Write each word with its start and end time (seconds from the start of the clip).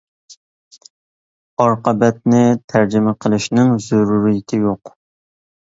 ئارقا 1.65 1.93
بەتنى 2.03 2.41
تەرجىمە 2.73 3.13
قىلىشنىڭ 3.27 3.77
زۆرۈرىيىتى 3.89 4.61
يوق. 4.67 4.97